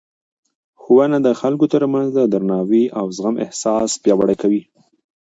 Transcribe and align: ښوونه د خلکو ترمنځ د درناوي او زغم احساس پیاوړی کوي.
ښوونه 0.81 1.17
د 1.21 1.27
خلکو 1.41 1.65
ترمنځ 1.73 2.07
د 2.13 2.19
درناوي 2.33 2.83
او 2.99 3.05
زغم 3.17 3.35
احساس 3.45 3.89
پیاوړی 4.03 4.35
کوي. 4.41 4.61